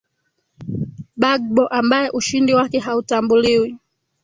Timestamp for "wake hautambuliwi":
2.57-3.69